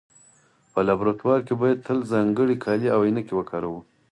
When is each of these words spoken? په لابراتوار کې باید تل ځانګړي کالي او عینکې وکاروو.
په 0.73 0.79
لابراتوار 0.87 1.39
کې 1.47 1.53
باید 1.61 1.83
تل 1.87 1.99
ځانګړي 2.11 2.55
کالي 2.63 2.87
او 2.95 2.99
عینکې 3.07 3.33
وکاروو. 3.35 3.79